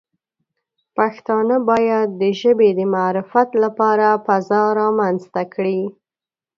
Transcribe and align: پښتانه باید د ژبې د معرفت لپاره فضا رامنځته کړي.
پښتانه 0.97 1.55
باید 1.69 2.07
د 2.21 2.23
ژبې 2.41 2.69
د 2.77 2.81
معرفت 2.95 3.49
لپاره 3.63 4.07
فضا 4.25 4.63
رامنځته 4.81 5.43
کړي. 5.53 5.81